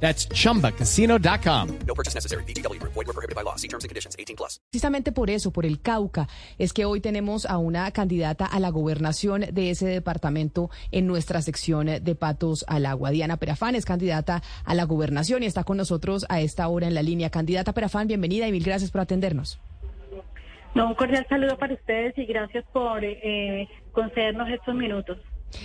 [0.00, 1.68] That's chumbacasino.com.
[1.86, 2.44] No purchase necessary.
[2.44, 2.80] BGW.
[2.82, 3.56] Void were prohibited by law.
[3.56, 4.14] See terms and conditions.
[4.18, 4.60] 18 plus.
[4.70, 8.70] Precisamente por eso, por el Cauca, es que hoy tenemos a una candidata a la
[8.70, 13.10] gobernación de ese departamento en nuestra sección de Patos al Agua.
[13.10, 16.94] Diana Perafán es candidata a la gobernación y está con nosotros a esta hora en
[16.94, 17.30] la línea.
[17.30, 19.58] Candidata Perafán, bienvenida y mil gracias por atendernos.
[20.74, 25.18] No, un cordial saludo para ustedes y gracias por eh, concedernos estos minutos.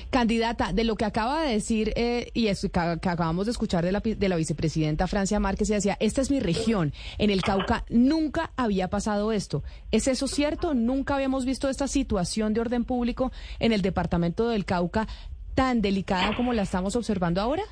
[0.09, 3.91] Candidata, de lo que acaba de decir eh, y eso que, acabamos de escuchar de
[3.91, 7.85] la, de la vicepresidenta Francia Márquez, y decía, esta es mi región, en el Cauca
[7.89, 9.63] nunca había pasado esto.
[9.91, 10.73] ¿Es eso cierto?
[10.73, 15.07] ¿Nunca habíamos visto esta situación de orden público en el departamento del Cauca
[15.55, 17.63] tan delicada como la estamos observando ahora?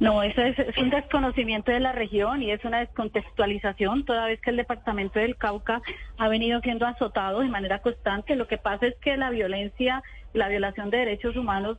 [0.00, 4.48] No, eso es, un desconocimiento de la región y es una descontextualización, toda vez que
[4.48, 5.82] el departamento del Cauca
[6.16, 8.34] ha venido siendo azotado de manera constante.
[8.34, 11.76] Lo que pasa es que la violencia, la violación de derechos humanos,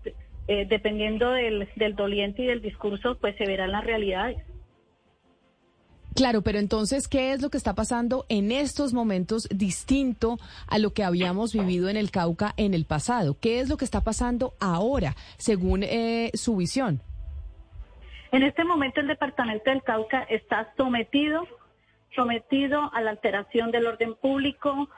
[0.47, 4.37] eh, dependiendo del, doliente y del discurso, pues se verán las realidades.
[6.13, 10.93] Claro, pero entonces, ¿qué es lo que está pasando en estos momentos distinto a lo
[10.93, 13.35] que habíamos vivido en el Cauca en el pasado?
[13.39, 17.01] ¿Qué es lo que está pasando ahora, según eh, su visión?
[18.31, 21.45] En este momento el departamento del Cauca está sometido,
[22.15, 24.89] sometido a la alteración del orden público,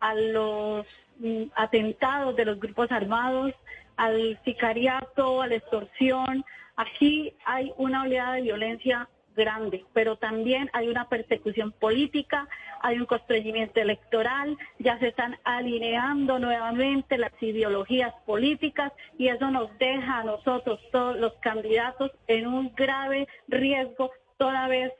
[0.00, 0.86] a los
[1.18, 3.54] mm, atentados de los grupos armados,
[3.96, 6.44] al sicariato, a la extorsión.
[6.76, 12.48] Aquí hay una oleada de violencia grande, pero también hay una persecución política,
[12.80, 19.76] hay un constreñimiento electoral, ya se están alineando nuevamente las ideologías políticas y eso nos
[19.78, 24.92] deja a nosotros, todos los candidatos, en un grave riesgo toda vez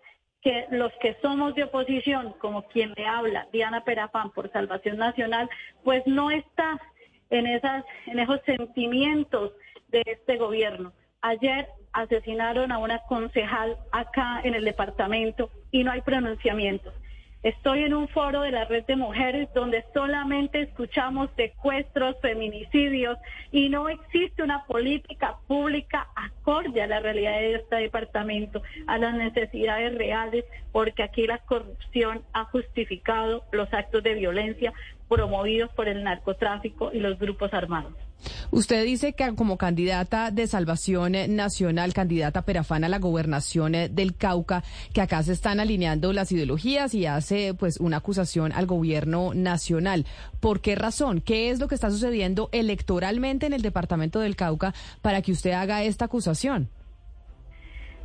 [0.42, 5.48] que los que somos de oposición, como quien le habla, Diana Perafán por Salvación Nacional,
[5.82, 6.78] pues no está
[7.30, 9.52] en esas, en esos sentimientos
[9.88, 10.92] de este gobierno.
[11.22, 16.92] Ayer asesinaron a una concejal acá en el departamento y no hay pronunciamientos.
[17.44, 23.18] Estoy en un foro de la red de mujeres donde solamente escuchamos secuestros, feminicidios
[23.52, 29.14] y no existe una política pública acorde a la realidad de este departamento, a las
[29.14, 34.72] necesidades reales, porque aquí la corrupción ha justificado los actos de violencia
[35.08, 37.92] promovidos por el narcotráfico y los grupos armados.
[38.50, 44.62] Usted dice que como candidata de Salvación Nacional, candidata Perafán a la gobernación del Cauca,
[44.92, 50.06] que acá se están alineando las ideologías y hace pues una acusación al gobierno nacional.
[50.40, 51.20] ¿Por qué razón?
[51.20, 54.72] ¿Qué es lo que está sucediendo electoralmente en el departamento del Cauca
[55.02, 56.68] para que usted haga esta acusación?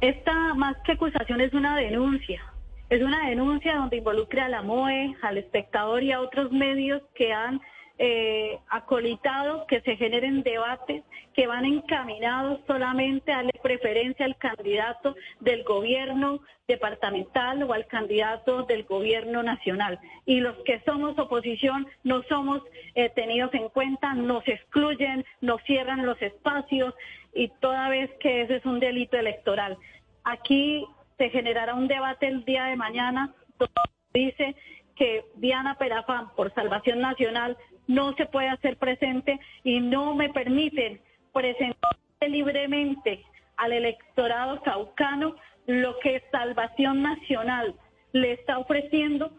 [0.02, 2.42] Esta más que acusación es una denuncia.
[2.90, 7.32] Es una denuncia donde involucra a la MOE, al espectador y a otros medios que
[7.32, 7.62] han
[8.00, 11.04] eh, acolitado que se generen debates
[11.36, 18.64] que van encaminados solamente a darle preferencia al candidato del gobierno departamental o al candidato
[18.64, 20.00] del gobierno nacional.
[20.26, 22.64] Y los que somos oposición no somos
[22.96, 26.96] eh, tenidos en cuenta, nos excluyen, nos cierran los espacios
[27.36, 29.78] y toda vez que ese es un delito electoral.
[30.24, 30.86] Aquí
[31.20, 33.76] se generará un debate el día de mañana donde
[34.14, 34.56] dice
[34.96, 37.58] que Diana Perafán por Salvación Nacional
[37.88, 41.02] no se puede hacer presente y no me permiten
[41.34, 43.24] presentar libremente
[43.58, 45.36] al electorado caucano
[45.68, 47.76] lo que Salvación Nacional
[48.14, 49.32] le está ofreciendo,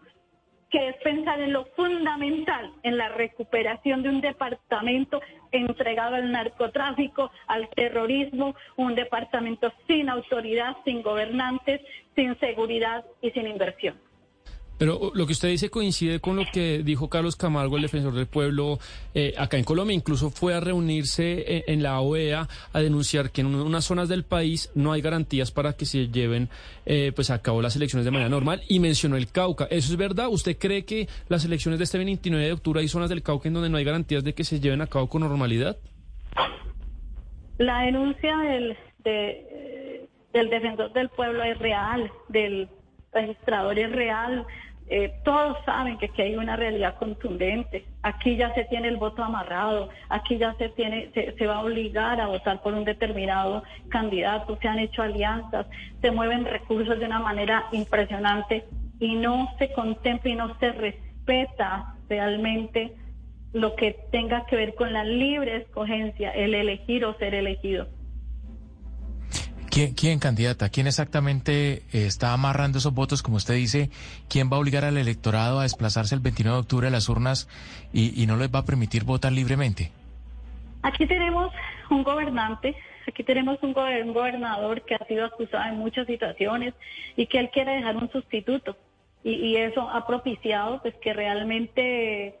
[0.71, 5.21] que es pensar en lo fundamental, en la recuperación de un departamento
[5.51, 11.81] entregado al narcotráfico, al terrorismo, un departamento sin autoridad, sin gobernantes,
[12.15, 13.99] sin seguridad y sin inversión.
[14.81, 18.25] Pero lo que usted dice coincide con lo que dijo Carlos Camargo, el defensor del
[18.25, 18.79] pueblo,
[19.13, 19.93] eh, acá en Colombia.
[19.93, 24.71] Incluso fue a reunirse en, la OEA a denunciar que en unas zonas del país
[24.73, 26.49] no hay garantías para que se lleven
[26.87, 29.65] eh, pues a cabo las elecciones de manera normal y mencionó el Cauca.
[29.65, 30.29] ¿Eso es verdad?
[30.29, 33.53] ¿Usted cree que las elecciones de este 29 de octubre hay zonas del Cauca en
[33.53, 35.77] donde no hay garantías de que se lleven a cabo con normalidad?
[37.59, 42.67] La denuncia del, del defensor del pueblo es real, del
[43.13, 44.47] registrador es real,
[44.93, 47.85] eh, todos saben que aquí hay una realidad contundente.
[48.03, 52.19] Aquí ya se tiene el voto amarrado, aquí ya se tiene, se, va a obligar
[52.19, 55.65] a votar por un determinado candidato, se han hecho alianzas,
[56.01, 58.65] se mueven recursos de una manera impresionante
[58.99, 62.93] y no se contempla y no se respeta realmente
[63.53, 67.87] lo que tenga que ver con la libre escogencia, el elegir o ser elegido.
[69.71, 70.67] ¿Quién, quién, candidata?
[70.67, 73.89] ¿Quién exactamente eh, está amarrando esos votos, como usted dice?
[74.27, 77.47] ¿Quién va a obligar al electorado a desplazarse el 29 de octubre a las urnas
[77.93, 79.93] y, no les va a permitir votar libremente?
[80.83, 81.53] Aquí tenemos
[81.89, 82.75] un gobernante,
[83.07, 86.73] aquí tenemos un, un gobernador que ha sido acusado en muchas situaciones
[87.15, 88.75] y que él quiere dejar un sustituto.
[89.23, 92.40] Y, y eso ha propiciado pues que realmente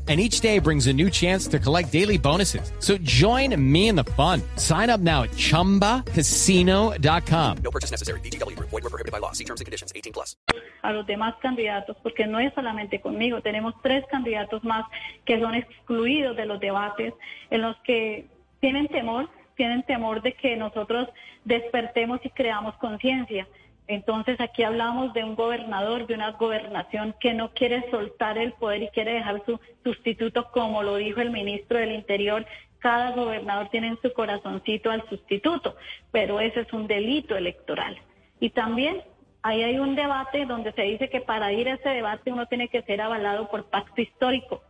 [0.11, 2.73] and each day brings a new chance to collect daily bonuses.
[2.79, 4.41] So join me in the fun.
[4.57, 7.57] Sign up now at ChumbaCasino.com.
[7.63, 8.19] No purchase necessary.
[8.19, 8.59] BGW.
[8.59, 9.31] Void were prohibited by law.
[9.31, 9.93] See terms and conditions.
[9.95, 10.35] 18 plus.
[10.83, 14.85] a los demás candidatos, porque no es solamente conmigo, tenemos tres candidatos más
[15.25, 17.13] que son excluidos de los debates,
[17.49, 18.27] en los que
[18.59, 21.07] tienen temor, tienen temor de que nosotros
[21.45, 23.47] despertemos y creamos conciencia.
[23.91, 28.83] Entonces aquí hablamos de un gobernador, de una gobernación que no quiere soltar el poder
[28.83, 32.45] y quiere dejar su sustituto, como lo dijo el ministro del Interior.
[32.79, 35.75] Cada gobernador tiene en su corazoncito al sustituto,
[36.09, 37.97] pero ese es un delito electoral.
[38.39, 39.03] Y también
[39.43, 42.69] ahí hay un debate donde se dice que para ir a ese debate uno tiene
[42.69, 44.63] que ser avalado por pacto histórico.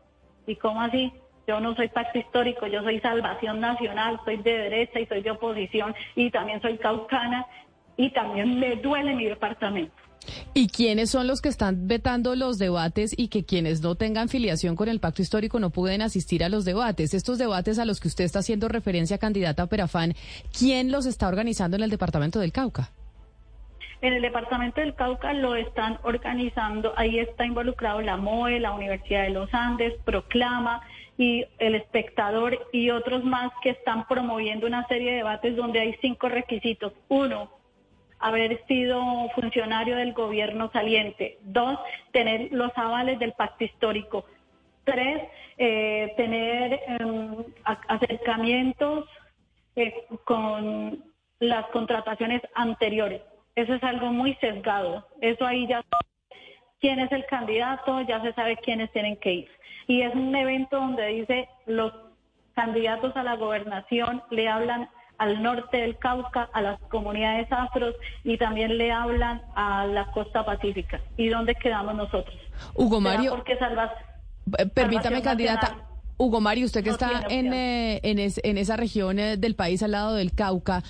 [0.48, 1.14] ¿Y cómo así?
[1.48, 5.30] Yo no soy pacto histórico, yo soy salvación nacional, soy de derecha y soy de
[5.30, 7.46] oposición y también soy caucana
[7.98, 9.94] y también me duele mi departamento.
[10.54, 14.76] ¿Y quiénes son los que están vetando los debates y que quienes no tengan filiación
[14.76, 17.14] con el pacto histórico no pueden asistir a los debates?
[17.14, 20.14] Estos debates a los que usted está haciendo referencia, candidata Perafán,
[20.58, 22.92] ¿quién los está organizando en el departamento del Cauca?
[24.02, 29.24] En el departamento del Cauca lo están organizando, ahí está involucrado la MOE, la Universidad
[29.24, 30.82] de los Andes, Proclama
[31.20, 35.96] y el espectador y otros más que están promoviendo una serie de debates donde hay
[36.02, 36.94] cinco requisitos.
[37.10, 37.52] Uno,
[38.22, 39.02] haber sido
[39.36, 41.38] funcionario del gobierno saliente.
[41.42, 41.78] Dos,
[42.12, 44.26] tener los avales del pacto histórico.
[44.84, 45.24] Tres,
[45.58, 47.36] eh, tener eh,
[47.88, 49.06] acercamientos
[49.76, 51.04] eh, con
[51.40, 53.22] las contrataciones anteriores.
[53.56, 55.06] Eso es algo muy sesgado.
[55.20, 55.84] Eso ahí ya
[56.80, 59.50] quién es el candidato, ya se sabe quiénes tienen que ir.
[59.88, 61.94] Y es un evento donde dice los
[62.54, 68.38] candidatos a la gobernación le hablan al norte del Cauca, a las comunidades afros y
[68.38, 71.00] también le hablan a la costa pacífica.
[71.18, 72.36] ¿Y dónde quedamos nosotros?
[72.76, 73.92] Hugo Mario, porque salvas,
[74.58, 75.62] eh, permítame, candidata.
[75.70, 75.86] Nacional
[76.18, 79.56] Hugo Mario, usted que no está en, eh, en, es- en esa región eh, del
[79.56, 80.84] país al lado del Cauca,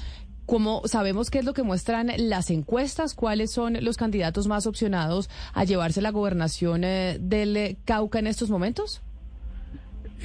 [0.46, 3.14] ¿cómo sabemos qué es lo que muestran las encuestas?
[3.16, 8.50] ¿Cuáles son los candidatos más opcionados a llevarse la gobernación eh, del Cauca en estos
[8.50, 9.02] momentos?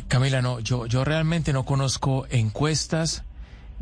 [0.09, 3.25] Camila, no, yo, yo realmente no conozco encuestas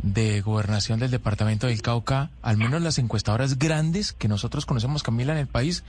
[0.02, 5.32] de gobernación del departamento del Cauca, al menos las encuestadoras grandes que nosotros conocemos, Camila,
[5.32, 5.84] en el país,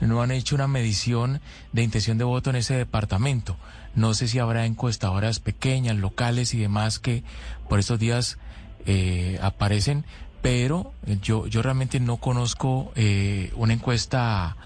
[0.00, 1.40] no han hecho una medición
[1.72, 3.56] de intención de voto en ese departamento.
[3.94, 7.22] No sé si habrá encuestadoras pequeñas, locales y demás que
[7.68, 8.38] por estos días
[8.86, 10.04] eh, aparecen,
[10.42, 10.92] pero
[11.22, 14.56] yo, yo realmente no conozco eh, una encuesta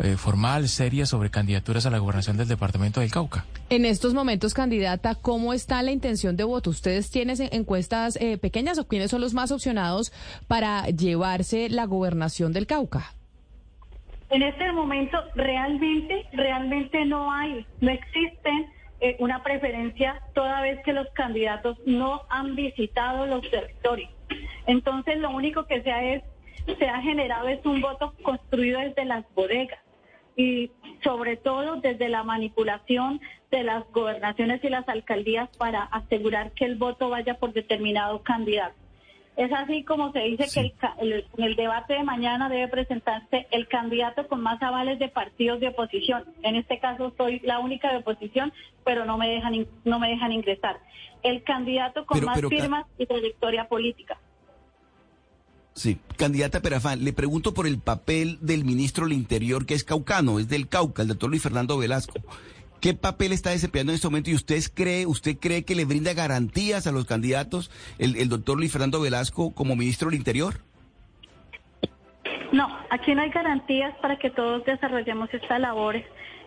[0.00, 3.44] eh, formal, seria, sobre candidaturas a la gobernación del departamento del Cauca.
[3.70, 6.70] En estos momentos, candidata, ¿cómo está la intención de voto?
[6.70, 10.12] ¿Ustedes tienen en- encuestas eh, pequeñas o quiénes son los más opcionados
[10.48, 13.12] para llevarse la gobernación del Cauca?
[14.30, 18.50] En este momento realmente, realmente no hay, no existe
[19.00, 24.10] eh, una preferencia toda vez que los candidatos no han visitado los territorios.
[24.66, 26.22] Entonces lo único que se ha, es,
[26.78, 29.78] se ha generado es un voto construido desde las bodegas
[30.36, 30.70] y
[31.02, 36.76] sobre todo desde la manipulación de las gobernaciones y las alcaldías para asegurar que el
[36.76, 38.74] voto vaya por determinado candidato.
[39.36, 43.66] Es así como se dice que el en el debate de mañana debe presentarse el
[43.66, 46.24] candidato con más avales de partidos de oposición.
[46.42, 48.52] En este caso soy la única de oposición,
[48.84, 50.78] pero no me dejan no me dejan ingresar.
[51.24, 54.18] El candidato con Pero- más pero firmas y trayectoria política.
[55.74, 60.38] Sí, candidata Perafán, le pregunto por el papel del ministro del Interior, que es caucano,
[60.38, 62.14] es del Cauca, el doctor Luis Fernando Velasco.
[62.80, 66.12] ¿Qué papel está desempeñando en este momento y usted cree, usted cree que le brinda
[66.12, 70.60] garantías a los candidatos el, el doctor Luis Fernando Velasco como ministro del Interior?
[72.54, 75.96] No, aquí no hay garantías para que todos desarrollemos esta labor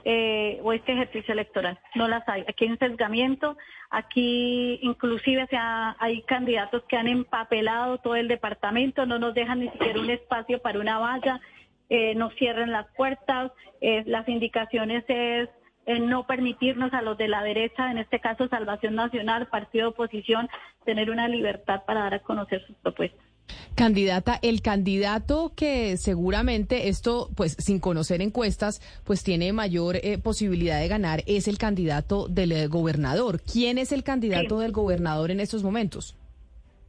[0.06, 1.78] eh, o este ejercicio electoral.
[1.96, 2.46] No las hay.
[2.48, 3.58] Aquí hay un sesgamiento,
[3.90, 10.00] aquí inclusive hay candidatos que han empapelado todo el departamento, no nos dejan ni siquiera
[10.00, 11.42] un espacio para una valla,
[11.90, 15.50] eh, nos cierran las puertas, eh, las indicaciones es
[15.88, 19.90] eh, no permitirnos a los de la derecha, en este caso Salvación Nacional, partido de
[19.90, 20.48] oposición,
[20.86, 23.26] tener una libertad para dar a conocer sus propuestas.
[23.75, 30.80] Candidata, el candidato que seguramente esto, pues sin conocer encuestas, pues tiene mayor eh, posibilidad
[30.80, 33.42] de ganar es el candidato del eh, gobernador.
[33.42, 34.63] ¿Quién es el candidato Sí.
[34.63, 36.16] del gobernador en estos momentos?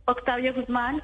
[0.06, 1.02] Octavio Guzmán.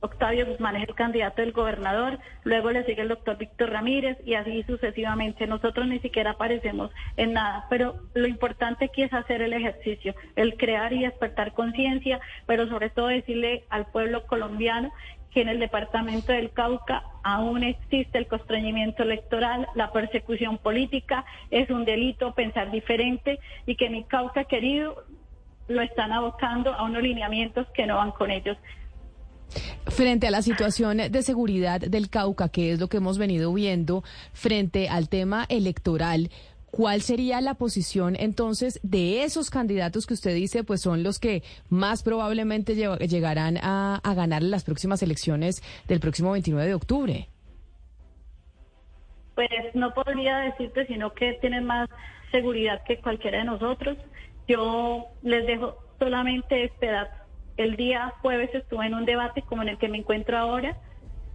[0.00, 4.34] Octavio Guzmán es el candidato del gobernador, luego le sigue el doctor Víctor Ramírez y
[4.34, 5.46] así sucesivamente.
[5.46, 10.56] Nosotros ni siquiera aparecemos en nada, pero lo importante aquí es hacer el ejercicio, el
[10.56, 14.90] crear y despertar conciencia, pero sobre todo decirle al pueblo colombiano
[15.30, 21.70] que en el departamento del Cauca aún existe el constreñimiento electoral, la persecución política, es
[21.70, 25.04] un delito pensar diferente y que mi Cauca querido
[25.68, 28.56] lo están abocando a unos lineamientos que no van con ellos.
[29.86, 34.04] Frente a la situación de seguridad del Cauca, que es lo que hemos venido viendo,
[34.32, 36.30] frente al tema electoral,
[36.70, 41.42] ¿cuál sería la posición entonces de esos candidatos que usted dice, pues son los que
[41.68, 47.28] más probablemente lle- llegarán a, ganar las próximas elecciones del próximo 29 de octubre?
[49.34, 51.88] Pues no podría decirte, sino que tienen más
[52.30, 53.96] seguridad que cualquiera de nosotros.
[54.46, 57.19] Yo les dejo solamente dato.
[57.60, 60.78] El día jueves estuve en un debate como en el que me encuentro ahora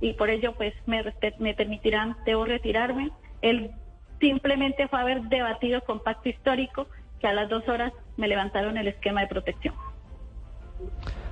[0.02, 1.04] y por ello pues me,
[1.54, 3.12] permitirán, debo retirarme.
[3.44, 3.70] Él
[4.20, 6.88] simplemente fue haber debatido con pacto histórico
[7.20, 9.76] que a las dos horas me levantaron el esquema de protección.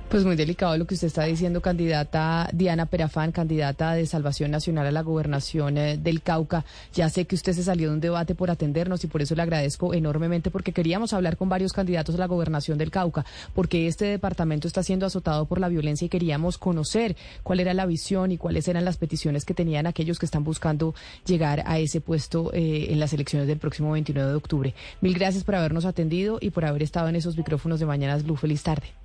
[0.08, 4.86] Pues muy delicado lo que usted está diciendo, candidata Diana Perafán, candidata de Salvación Nacional
[4.86, 6.64] a la gobernación eh, del Cauca.
[6.92, 9.42] Ya sé que usted se salió de un debate por atendernos y por eso le
[9.42, 14.04] agradezco enormemente porque queríamos hablar con varios candidatos a la gobernación del Cauca, porque este
[14.04, 18.38] departamento está siendo azotado por la violencia y queríamos conocer cuál era la visión y
[18.38, 20.94] cuáles eran las peticiones que tenían aquellos que están buscando
[21.26, 24.74] llegar a ese puesto eh, en las elecciones del próximo 29 de octubre.
[25.00, 28.36] Mil gracias por habernos atendido y por haber estado en esos micrófonos de Mañanas Blue.
[28.36, 29.03] Feliz tarde.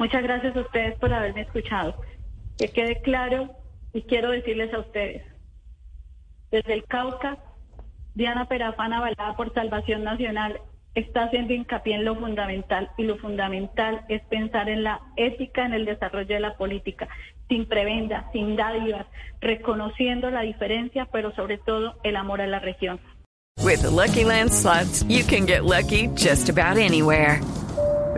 [0.00, 1.94] Muchas gracias a ustedes por haberme escuchado.
[2.56, 3.50] Que quede claro
[3.92, 5.22] y quiero decirles a ustedes,
[6.50, 7.36] desde el Cauca,
[8.14, 10.58] Diana Perafán, avalada por Salvación Nacional,
[10.94, 15.74] está haciendo hincapié en lo fundamental y lo fundamental es pensar en la ética en
[15.74, 17.06] el desarrollo de la política,
[17.50, 19.04] sin prebenda, sin dádivas,
[19.42, 22.98] reconociendo la diferencia, pero sobre todo el amor a la región.
[23.62, 27.42] With Lucky Land slots, you can get lucky just about anywhere.